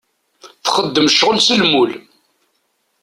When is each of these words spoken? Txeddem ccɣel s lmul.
Txeddem 0.65 1.07
ccɣel 1.11 1.39
s 1.41 1.49
lmul. 1.61 1.91